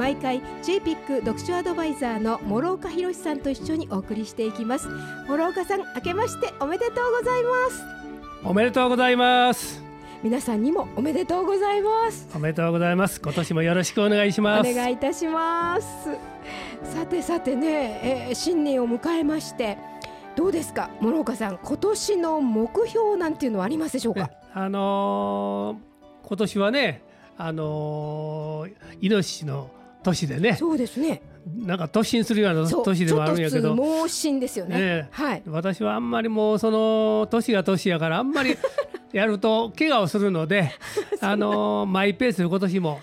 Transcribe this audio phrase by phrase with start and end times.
[0.00, 4.88] 毎回 JPIC 読書アドバイザーの諸岡博さんと一緒にお送りしていきます。
[5.28, 7.84] 諸岡さん明けましておめでとうございます。
[8.42, 9.82] おめでとうございます。
[10.22, 12.26] 皆さんにもおめでとうございます。
[12.34, 13.20] おめでとうございます。
[13.20, 14.70] 今年もよろしくお願いします。
[14.70, 15.86] お願いいたします。
[16.82, 19.76] さてさてね、えー、新年を迎えまして
[20.34, 20.88] どうですか？
[21.02, 24.30] 諸岡さん今年の目標なんていうのはありますでしょうか？
[24.54, 27.02] あのー、今年はね
[27.36, 28.72] あのー、
[29.02, 29.68] イノシシの
[30.02, 30.56] 年でね。
[30.56, 31.22] そうですね。
[31.56, 33.74] なんか突進するような年でもあるんやけど。
[33.74, 38.56] 猛進ですよね、ね、はい、私はあんまりもうその年が年やからあんまり
[39.12, 40.72] やると怪我をするので
[41.20, 43.00] あのマイペースで今年も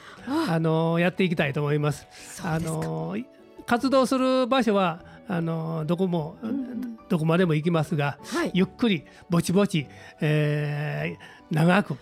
[0.48, 2.08] あのやっていきたいと思います。
[2.44, 3.17] あの
[3.66, 9.88] 活動する場所はあのどこも、うん、どこまでも行きますが、はい、ゆっくりぼちぼち、
[10.22, 11.98] えー、長く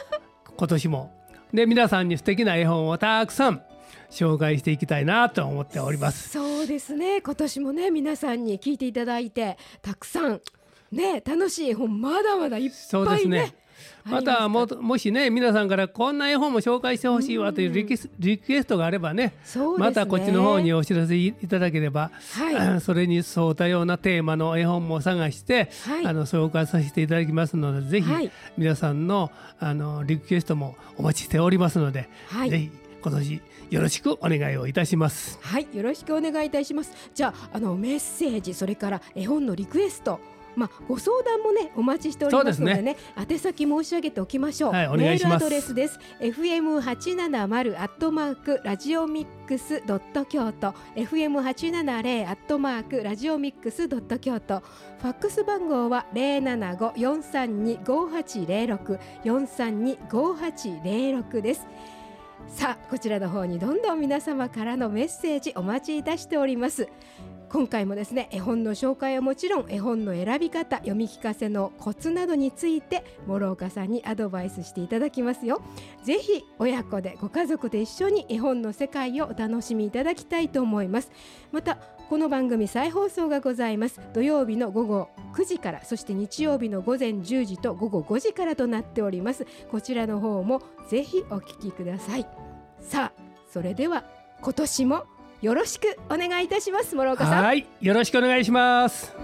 [0.56, 1.18] 今年も。
[1.52, 3.62] で皆さんに素敵な絵本をたくさん
[4.10, 6.30] 紹介していきたいなと思っております。
[6.30, 7.20] そうですね。
[7.20, 10.40] 今年もね皆さんに聞いていただいてたくさん
[10.92, 12.78] ね楽しい絵本まだまだいっぱいね。
[12.88, 13.54] そうですね。
[14.04, 19.34] またももしね皆さんからこんな絵本も紹介してほしいわというリクリクエストがあればね、ね、
[19.76, 35.38] またこっちの方にお知らせいただければ、はい、それに沿ったようなテーマの絵本も探して、はい、あの紹介させていただきますのでぜひ皆さんのあのリクエストもお待ちしておりますので、はい、ぜひ今年よろしくお願いをいたします。
[35.42, 36.92] はいよろしくお願いいたします。
[37.14, 40.20] じゃああのメッセージそれから絵本のリクエスト。
[40.56, 42.96] まあ、ご相談もねお待ちしておりますのでね、ね、
[43.30, 46.00] 宛先申し上げておきましょう、はい、メールアドレスです。
[46.20, 50.74] fm870 アットマークラジオミックスドット京都。
[50.96, 54.64] fm870 アットマークラジオミックスドット京都。
[55.00, 61.64] ファックス番号は075-432-5806 432-5806です
[62.48, 66.88] さあこちらの方にどんどん皆様からのメッセージお待ちいたしております。
[67.50, 75.62] 今回もですね絵本の紹介はもちろん絵本の選び方読み聞かせのコツなどについて諸岡さんにアドバイスしていただきますよ。
[76.04, 81.10] ぜひ親子でご家族で一緒に絵本の世界をお楽しみいただきたいと思います。
[81.50, 81.78] また
[82.08, 84.00] この番組再放送がございます。
[84.12, 89.46] 土曜日の午後9時からそして日曜日の午前10時と午後5時からとなっております。
[89.70, 92.26] こちらの方もぜひお聞きください。
[92.80, 94.04] さあそれでは
[94.42, 95.06] 今年も
[95.40, 97.44] よろしくお願いいたします諸岡さん。
[97.44, 99.14] はいよろしくお願いします。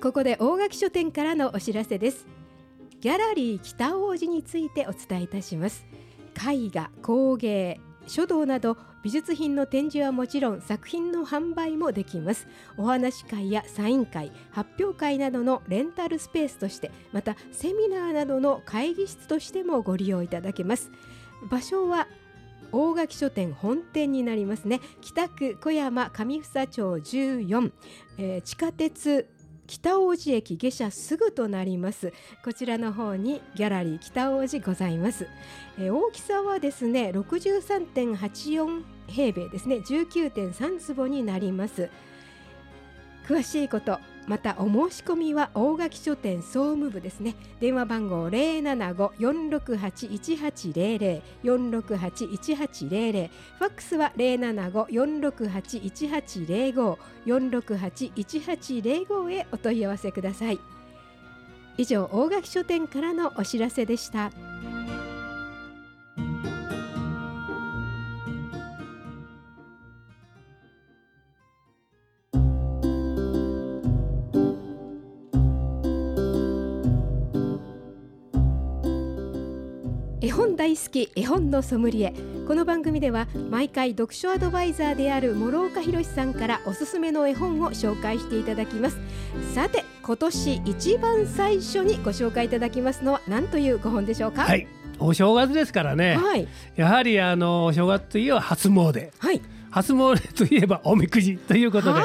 [0.00, 2.24] ここで大垣書店からのお知らせです。
[3.00, 5.86] ギャラリー北王子についてお伝えいたします。
[6.36, 12.46] 絵画工芸書道など美術品の展示はもちろん作品の販売もできます。
[12.76, 20.92] お話会やサイン会発表会などのレンタルスペースとしてまたセミナーなどの会議室としてもご利用いただけます。
[21.50, 22.06] 場所は
[22.70, 24.80] 大垣書店本店になりますね。
[25.00, 27.72] 北区小山上房町14、
[28.18, 29.26] えー、地下鉄
[29.68, 32.12] 北大路駅下車すぐとなります。
[32.42, 35.28] こちらの方にギャラリー北大路ございます、
[35.78, 39.76] えー、大きさはですね63.84平米ですね。
[39.76, 41.90] 19.3坪になります。
[43.26, 47.34] 詳しいことまたお申し込みは大垣書店総務部ですね。
[47.60, 60.58] 電話番号075-468-1800 468-1800ファックスは075-468-1805 468-1805へお問い合わせください。
[61.78, 64.30] 以上大垣書店からのお知らせでした。
[80.58, 82.12] 大好き絵本のソムリエ
[82.48, 88.98] この番組では毎回読書アドバイザーである諸岡博さんからおすすめの絵本を紹介していただきます
[89.54, 94.42] さて今年一番最初にご紹介いただきますのは何というご本でしょうか？
[94.42, 94.66] はい、
[94.98, 96.16] お正月ですからね。
[96.16, 96.48] はい。
[96.74, 99.10] やはりあのお正月といえば初詣。
[99.16, 99.40] はい。
[99.70, 102.04] 初詣といえばおみくじということで、はい。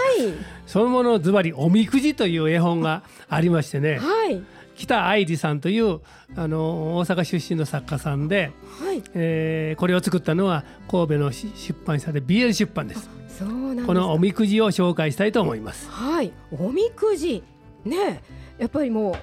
[0.67, 3.97] そのものズバリおみくじという絵本がありましてね。
[3.97, 4.43] はい。
[4.75, 5.99] 北愛理さんという
[6.35, 9.03] あの大阪出身の作家さんで、はい。
[9.13, 13.09] えーこれを作ったのは神戸のし出版社で BL 出版です。
[13.27, 13.85] そうなん。
[13.85, 15.89] このおみくじを紹介したいと思います。
[15.89, 16.31] はい。
[16.51, 17.43] おみくじ。
[17.85, 18.21] ね
[18.57, 19.15] え、やっぱりもう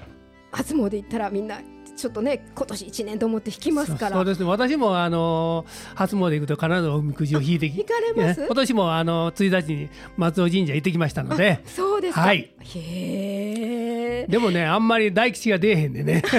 [0.51, 1.59] 初詣行ったらみんな
[2.01, 4.15] ちょっとね今年一年と思って引きますから。
[4.15, 4.45] そうですね。
[4.49, 5.65] 私もあの
[5.95, 8.39] 初詣行くと必ずおみくじを引いてき引かれます？
[8.41, 12.21] ね今年もあの1日に松尾神社行ってきましたので、そうですか。
[12.21, 14.27] はいへえ。
[14.27, 16.23] でもねあんまり大吉が出えへんでね。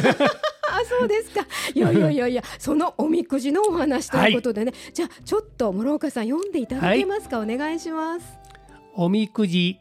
[0.75, 1.47] あ、そうですか。
[1.75, 8.27] いやいやいやいや、そのおみくじのお話ということでね、 じゃあちょっと諸岡さん読んでいただけますか、お願いします。
[8.95, 9.79] おみくじ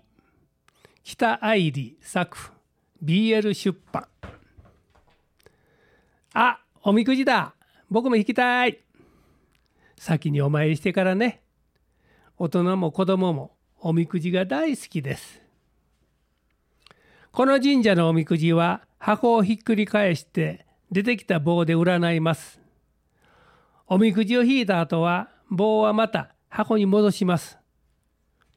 [1.03, 2.37] 北愛理作
[3.03, 4.05] BL 出版
[6.33, 7.53] あおみくじだ。
[7.89, 8.79] 僕も引きたい。
[9.97, 11.41] 先にお参りしてからね。
[12.37, 15.41] 大人も子供もおみくじが大好きです。
[17.31, 22.61] この神社のおみくじは箱をひっくり返して出てきた棒で占います。
[23.87, 27.57] おみくじを引いた後は棒はまた箱に戻します。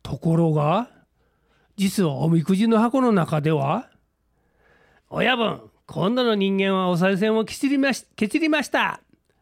[0.02, 0.88] ところが
[1.76, 3.90] 実はおみくじの箱の中では
[5.10, 9.00] 親分今度の人間はお賽銭をけちりましけちりました。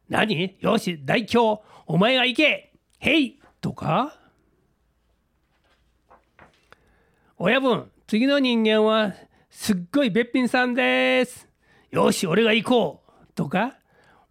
[0.08, 0.56] 何？
[0.60, 1.62] よし大凶。
[1.86, 2.72] お前が行け。
[2.98, 4.18] へいとか？
[7.38, 9.14] 親分次の人間は
[9.50, 11.48] すっごいべっぴんさんです。
[11.90, 13.32] よし俺が行こう。
[13.34, 13.76] とか？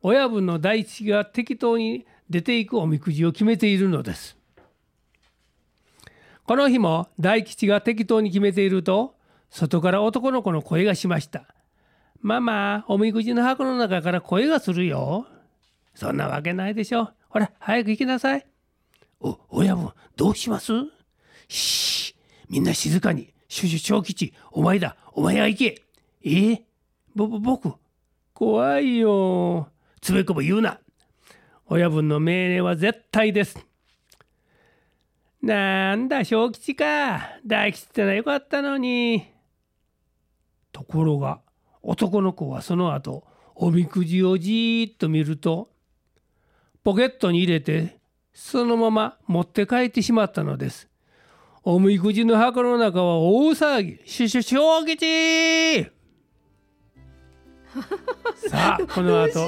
[0.02, 4.38] 親分の大吉が適当に出ていくおみくじを決めているのです。
[6.46, 9.16] この日も大吉が適当に決めていると
[9.50, 11.46] 外から男の子の声がしました。
[12.22, 15.26] ママ、おみくじの箱の中から声がするよ。
[15.96, 17.10] そんなわけないでしょ。
[17.30, 18.46] ほら、早く行きなさい。
[19.20, 20.72] お、親分、どうします？
[21.48, 22.16] し
[22.48, 23.34] みんな静かに。
[23.48, 24.96] シュシュ小吉、お前だ。
[25.14, 25.84] お前が行け。
[26.24, 26.30] え？
[26.30, 26.62] ー、
[27.16, 27.74] ぼ、ぼ、僕？
[28.34, 29.70] 怖いよ。
[30.00, 30.80] つべこべ言うな。
[31.66, 33.58] 親分の命令は絶対です。
[35.42, 39.26] なんだ小吉か大吉ってのはよかったのに
[40.72, 41.42] ところが
[41.84, 43.24] 男の子はその後
[43.56, 45.70] おみくじをじーっと見ると
[46.84, 47.98] ポケットに入れて
[48.34, 50.88] そのまま持って帰ってしまったのです
[51.64, 55.92] おみくじの箱の中は大騒ぎシュシュ小吉
[58.50, 59.48] さあこの後。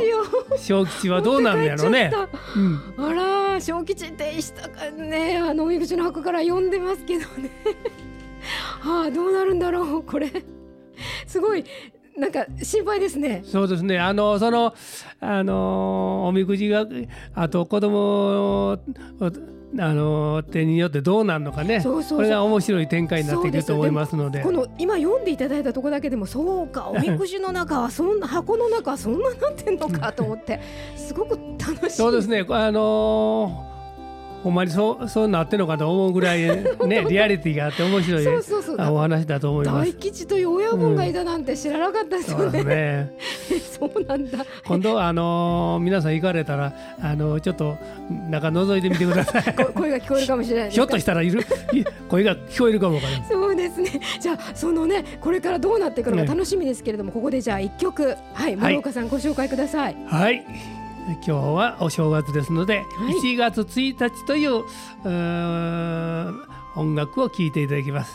[0.58, 2.12] 小吉はどうなるんやろうね
[2.56, 7.50] うんあら、小吉ってしたかね、あのおみくじの箱から読んでますけどね。
[8.80, 10.32] はあ、どうなるんだろう、これ。
[11.28, 11.66] すごい、
[12.18, 13.44] なんか心配ですね。
[13.46, 14.00] そうですね。
[14.00, 14.74] あのその
[15.20, 16.86] あのおみくじが
[17.34, 18.78] あと子供
[19.80, 21.82] あの手によってどうなるのかね。
[21.82, 24.44] そうそうこれが面白い展開になっていくと思いますので。
[24.44, 30.60] この今読んでいただいたとこだけでもそうかおみくじの中はそんな 箱の中はそんななってんのかと思って
[30.96, 32.46] すごく楽しいそうですね。
[32.48, 33.73] あの
[34.44, 39.94] ほんまにそうそうなってんのかと思うぐらいね リアリティがあって面白いそうそうそうあお話だと思いま大す。
[39.98, 42.76] 吉という親分がいたなんて知らなかったですそうですよね。
[42.76, 43.12] ね。
[43.80, 44.46] そうなんだ。
[44.66, 47.78] 今度あの皆さん行かれたらあのちょっと
[48.30, 49.44] 中覗いてみてください。
[49.56, 53.00] こ声が聞こえるかもしれないひょっとしたらいるい声が聞こえるかも。
[53.30, 54.00] そうですね。
[54.20, 59.96] じゃあそのねこれからどうなっていくのか楽しみですけれども、ここでじゃあ一曲はいはい諸岡さんご紹介ください。
[60.08, 60.46] はい。
[61.06, 62.86] 今日はお正月ですので、
[63.24, 64.64] い1月1日という
[66.76, 68.14] 音楽を聴いていただきます。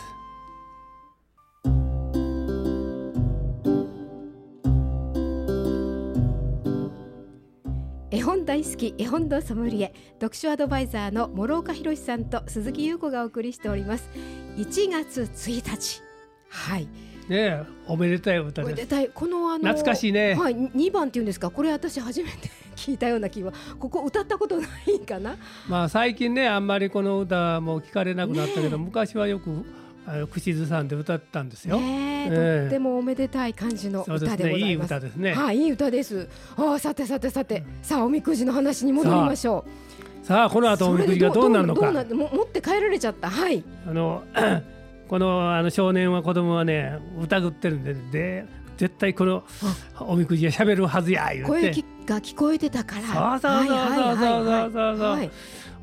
[8.11, 14.09] 絵本大好き絵本堂ソムリエ読書アドバイザーの諸岡博さんと鈴木優子がお送りしております。
[14.57, 16.01] 1月1日
[16.49, 16.87] はい。
[17.29, 18.75] ねえ、おめでたい歌で。
[18.75, 21.51] すたいこのあの懐かしいねはい2番っていうんですか？
[21.51, 25.37] これ私初めて聞いたような気はここ歌ったことないかな？
[25.67, 29.63] まあ最近ね、あんまりこの歌も聞かれなくなったけど、ね昔はよく
[30.07, 31.79] あの口ずさんで歌ってたんですよ。
[31.79, 34.59] ねとってもおめでたい感じの歌でございます。
[34.59, 35.33] いい歌ですね。
[35.33, 36.27] はい、いい歌です。
[36.57, 39.65] ああ、さてさてさて、さあおみくじの話に戻りましょ
[40.23, 40.25] う。
[40.25, 43.29] さあ、この後おみくじがどうなるのか持って帰られちゃった。
[43.29, 43.63] はい。
[43.87, 44.23] あの
[45.09, 48.45] このあの少年は子供はね疑ってるんでで
[48.77, 49.43] 絶対この
[49.99, 51.49] おみくじはしゃべるはずや言うて。
[51.49, 51.71] 声
[52.05, 53.39] が聞こえてたから。
[53.39, 55.31] そうそうそうそうそうそうそう、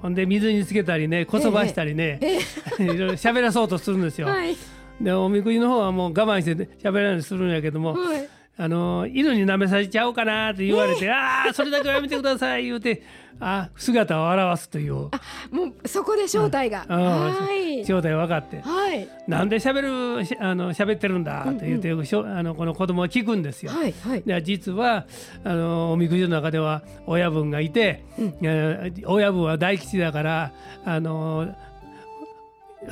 [0.00, 2.38] ほんで水につけたりねこそばしたりね、え
[2.78, 4.28] え、 いろいろ喋らそうとするんですよ。
[4.28, 4.56] はい、
[5.00, 7.92] でおみくじの方はもう我慢して喋らないようにするんやけども。
[7.92, 8.28] はい。
[8.58, 13.02] あの犬に舐めさせちゃおうかなって言われて、ああそれだけはやめてください言うて
[13.38, 15.08] あ姿を現すという。
[15.10, 15.20] あ
[15.50, 17.04] もうそこで正体が、うん。
[17.04, 17.84] はい。
[17.84, 18.60] 正体分かって。
[18.60, 19.06] はい。
[19.28, 23.72] なんで喋るしあの喋ってるんだと言って、しょあのこの子供は聞くんですよ。
[23.72, 24.22] はいはい。
[24.22, 25.06] で実は
[25.44, 28.04] あのおみくじの中では親分がいて、
[28.42, 30.52] えー親分は大吉だから
[30.84, 31.54] あの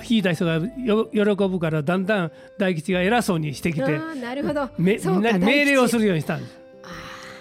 [0.08, 4.68] 引いた人がよ喜ぶからだんだん大吉が偉そうにしてきてなるほど。
[4.78, 6.64] めみんなに命令をするるようにしたんです。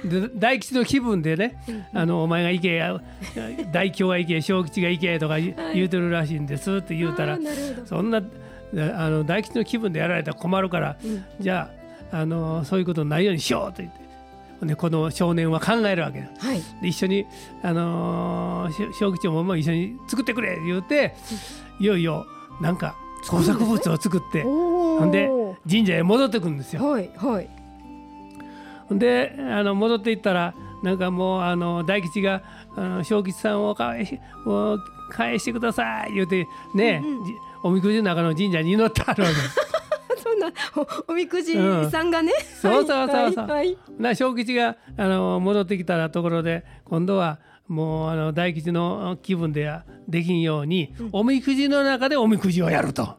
[0.04, 3.02] で大吉の気分でね、あのお前が行けや
[3.72, 5.82] 大凶が行け小吉が行けとか言,、はい。
[5.82, 7.88] うてるらしいんですって言うたらなるほど。
[7.88, 11.24] そんなあの大吉の気分でやられたら困るから、うん。
[11.40, 11.72] じゃ
[12.12, 14.04] ああのそういうことないようにしようと言って。
[14.66, 16.62] でこの少年は考えるわけだはい。
[16.82, 17.26] で一緒に、
[17.62, 21.16] あの小吉ももう一緒に作ってくれ言うて
[21.80, 22.26] いよいよ
[22.62, 22.96] なんか
[23.28, 26.86] 工作物を作っておほんでお神社へ戻ってくるんですよ。
[26.86, 27.50] はいはい。
[28.92, 32.44] であの戻っていったらなんかもうあの大吉が
[32.76, 36.46] あの小吉さんを返しもう返してください言うて
[36.76, 37.26] ね、うんうん。
[37.26, 37.34] じ
[37.64, 39.36] おみくじの中の神社に祈ってあるわけ。
[39.36, 39.56] です。
[40.22, 40.52] そんな
[41.08, 41.54] おおみくじ
[41.90, 43.48] さんがね、そうそうそうそう。
[43.48, 53.18] はいはいな小吉があの戻ってきたらところで今度はもうあの大吉の気分ではできんように、おみくじの中でおみくじをやると。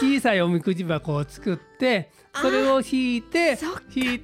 [0.00, 3.56] 小さいおみくじ箱を作ってそれを引いて
[3.94, 4.22] 引い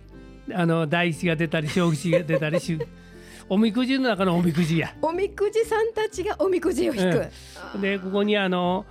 [0.52, 2.76] あの大吉が出たり小吉が出たりし
[3.48, 4.94] おみくじの中のおみくじや。
[5.00, 7.28] おみくじさんたちがおみくじを引く、
[7.76, 7.80] うん。
[7.80, 8.84] でここにあの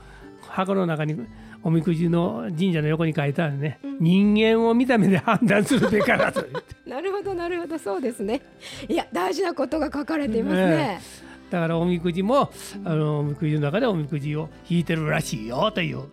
[0.47, 1.15] 箱の中に
[1.61, 6.76] おみくじの神社の横に書いてあるね、人間を見た目で判断するべからと言って。
[6.87, 8.41] なるほどなるほどそうですね。
[8.87, 11.01] いや大事なことが書かれていますね、
[11.49, 12.49] だからおみくじも
[12.85, 16.05] あのおみくじの中でおみくじを引いてるらしいよという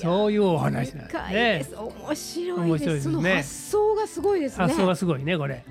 [0.00, 1.76] そういうお話なんですね。
[1.76, 2.84] 面白い面です。
[2.84, 3.14] そ白いですね。
[3.14, 4.64] の発想がすごいですね。
[4.64, 5.64] 発想がすごいねこれ。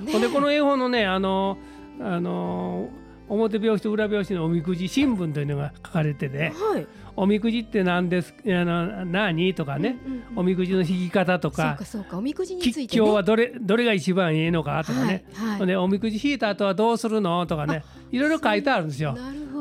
[0.00, 1.56] ねほんでこの絵本のねあの
[2.00, 2.88] あの
[3.28, 6.52] 表表紙と裏表紙のおみくじ新聞というのが書かれてね。
[6.56, 6.86] はい
[7.22, 12.18] 「おみくじって何ですあの何?」とかね、うんうんおみくじの引き方とそうかうか。
[12.18, 13.06] おみくじにつ吉いてね。
[13.06, 15.76] 凶はどれどれが一番いいのかとかね、はいはい。
[15.76, 17.82] おみくじ引いた後はどうするのとかね。
[18.12, 19.16] いろいろ書いてあるんですよ。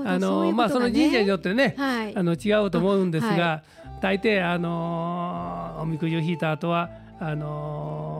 [0.05, 2.15] あのまあその神社によってね、はい。
[2.15, 3.63] あの違うと思うんですが、は
[4.01, 6.89] 大抵あのーおみくじを引いた後は
[7.19, 8.18] あのー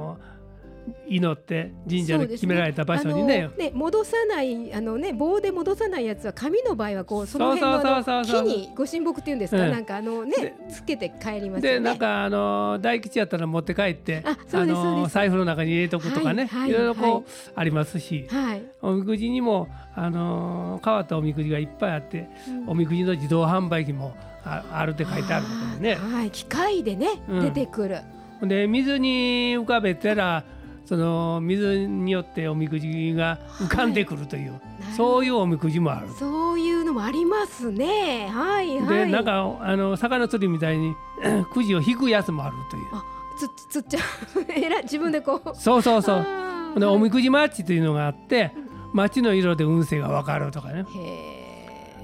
[1.08, 3.50] 祈って神社で決められた場所にね。
[3.50, 9.72] そうですあの戻さないあのね棒で戻さないやつは紙の場合はこうその辺の木にご神木っていうんですか、うん。
[9.72, 11.74] なんかあのねでつけて帰りますよね。
[11.74, 16.74] でなんかあのー大吉やったら持って帰ってあの財布の中に入れとくとかね、はいはいい。
[16.74, 17.24] ろいろこう、はい
[17.56, 22.70] ありますし、はい、おみくじにもあのー変わったおみくじがいっぱいあって、うん。
[22.70, 24.16] おみくじの自動販売機も
[24.46, 26.16] ああるって書いてあるんだけどね。
[26.16, 26.32] はい。
[26.32, 27.42] 機械でね、うん。
[27.42, 28.00] 出てくる。
[28.42, 30.46] で水に浮かべたら
[30.90, 36.08] その水によっておみくじが浮かんでくるという、ほどそういうおみくじもある。
[36.18, 38.28] そういうのもありますね。
[38.34, 39.06] はいはい。
[39.06, 40.96] でなんかあの魚釣りみたいに
[41.54, 42.86] くじを引くやつもあるという。
[42.92, 43.04] あ
[43.38, 45.52] つつっちゃう えらい自分でこう。
[45.54, 46.80] そうそうそう。
[46.80, 48.52] でおみくじマッチというのがあって
[48.92, 50.86] マッチの色で運勢がわかるとかね。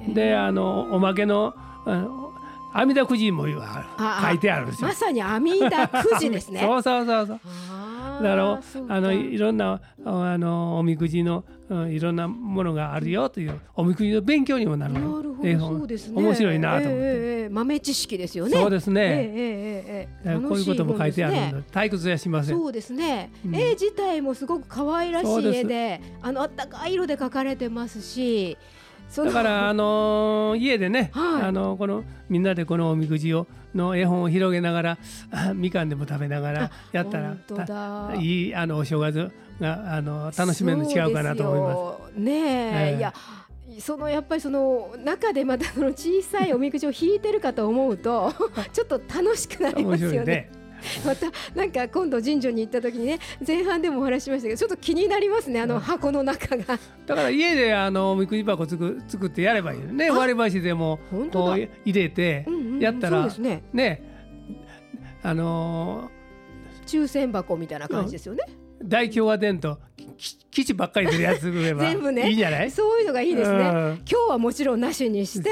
[0.10, 1.56] であのおまけの
[1.88, 2.34] あの
[2.72, 3.52] 阿弥陀くじも書
[4.32, 4.94] いてあるんですよま。
[4.94, 6.60] さに阿弥陀くじですね。
[6.68, 7.40] そうそうそうそう。
[8.22, 8.96] だからそうか。
[8.96, 15.36] あのいろんなあのおみくじのうんいろんなものがあるよというおみくじの勉強にもなるなるほど。
[15.44, 15.80] 絵本。
[15.80, 16.22] そうですね。
[16.22, 18.52] 面白いなと思って、ええええ豆知識ですよね。
[18.52, 19.26] そうですね、ええええ
[19.88, 20.26] ええ。
[20.26, 22.58] だからこういうことも書いてあるので退屈はしません。
[22.58, 23.56] そうですね、うん。
[23.56, 28.58] 絵自体もすごく可愛らしい絵であのあったかい色で描かれてますし
[29.26, 29.32] だ。
[29.32, 31.44] からあの家でね、はい。
[31.44, 34.98] あのこのみんなでこのおみくじをの絵本を広げながら
[35.32, 42.20] あみかんでも食べながらやったらいいあのお正月があの楽しめるの違うかなと思います。
[42.20, 42.98] ねえ、ええ。
[42.98, 43.14] いや
[43.80, 48.32] そのやっぱりその中でまたその小さいおみくじを引いてるかと思うと
[48.72, 50.50] ちょっと楽しくなりま面すよね。
[51.06, 56.80] またなんか今度神社に行った時にね前半でもお話ししましたけどちょっと気になりますねあの箱の中が。
[57.06, 60.10] だから家であのおみくじ箱つく作ってやればいいよね。
[60.10, 61.00] あ割り箸でも
[61.32, 64.04] こう入れてうんうんうんやったらねね
[65.24, 66.10] あの
[66.86, 68.44] 抽選箱みたいな感じですよね。
[68.44, 68.65] 大凶
[69.26, 69.80] が出んと
[70.18, 72.72] き基地ばっかり出るやつ作れば 全部ねいいんじゃない？
[72.72, 73.58] そういうのがいいですね。
[73.58, 75.52] うん今日はもちろんなしにして、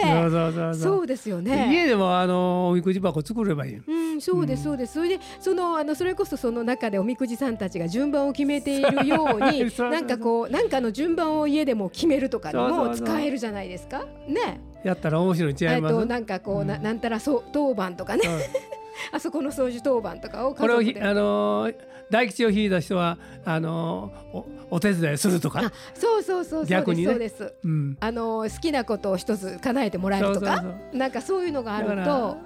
[0.73, 1.69] そうですよね。
[1.73, 3.81] 家でもあのおみくじ箱作ればいいよ。
[3.87, 4.93] うん、そうです、そうです。
[4.93, 14.05] それで、その、あの、それこそ、その中でおみくじさんたちが順番を決めているように なんかこう、なんかの順番を家でも決めるとかにも使えるじゃないですか？
[14.27, 14.61] ね。
[14.85, 16.05] やったら面白いん違えっと、います。
[16.05, 18.21] なんかこう、な、うんなんたら、そう、当番とかね。
[19.11, 21.71] あそこの掃除当番とかをこれをあの
[22.09, 25.71] 大吉を引いた人はあのおお手伝いするとか？
[25.93, 27.09] そうそうそう逆にね。
[27.09, 30.63] そうです、うん、あの好きなことを一つ叶えてもらえるとか？
[30.93, 32.37] なんかそういうのがあると。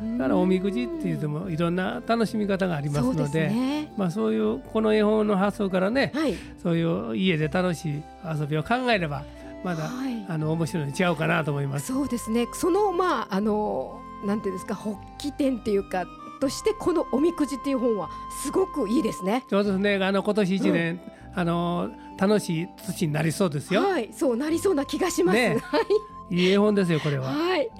[0.00, 9.24] だからおみくじって言ってもいろんな楽しみ方がありますので、ね、まあそういうこの絵本の発想からね、はい、そういう家で楽しい遊びを考えれば
[9.64, 11.92] まだ、はい、あの面白いに違うかなと思います。
[11.92, 12.46] そうですね。
[12.54, 16.06] そのまああのなんていうんですか発起点っていうか
[16.40, 18.08] としてこのおみくじっていう本は
[18.42, 19.44] すごくいいですね。
[19.48, 19.96] そうですね。
[19.96, 21.00] あの今年一年、
[21.34, 23.82] うん、あの楽しい土になりそうですよ。
[23.82, 25.38] はい、そうなりそうな気がします。
[25.38, 25.84] ね、 はい。
[26.30, 27.32] いい絵本ですよこれは。
[27.32, 27.70] はい。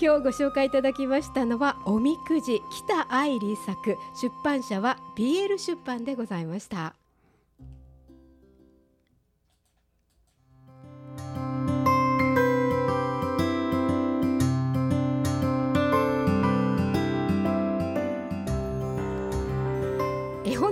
[0.00, 6.94] 今日ご紹介いただきましたのはおみくじ北愛理作出版社は BL 出版でございました。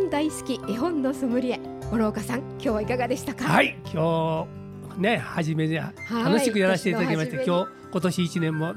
[0.06, 1.60] 本大好き絵本のソムリエ。
[1.90, 3.44] 諸岡さん今日はいかがでしたか？
[3.44, 4.46] はい今
[4.94, 8.74] 日ね初めに楽しくやらせていただきまして今日今年一年も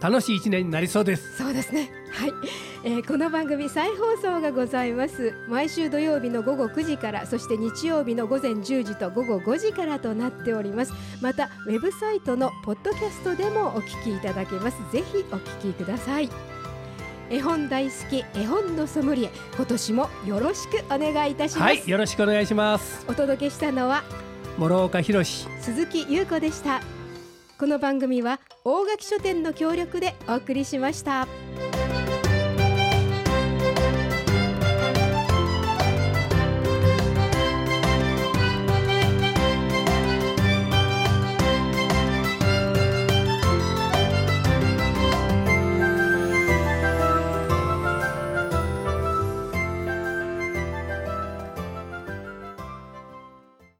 [0.00, 1.36] 楽しい一年になりそうです。
[1.36, 1.90] そうですね。
[2.10, 2.32] はい、
[2.82, 5.32] えー、この番組再放送がございます。
[5.48, 10.92] 毎週土曜日の午後9時からそして日曜日の午前10時と午後5時からとなっております。
[11.22, 14.76] またウェブサイトのポッドキャストでもお聞きいただけます。
[14.90, 16.28] ぜひお聞きください
[17.30, 21.62] 絵本大好き絵本のソムリエ今年もよろしくお願いいたします。
[21.62, 23.04] はいよろしくお願いします。
[23.08, 24.04] お届けしたのは
[24.58, 26.80] 諸岡博鈴木優子でした。
[27.58, 31.26] この番組は大垣書店の協力でお送りしました。